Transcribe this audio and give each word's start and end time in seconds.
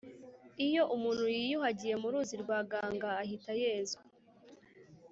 iyo 0.65 0.83
umuntu 0.95 1.23
yiyuhagiye 1.35 1.95
mu 2.01 2.07
ruzi 2.13 2.35
rwa 2.43 2.59
ganga 2.71 3.09
ahita 3.23 3.51
yezwa. 3.61 4.03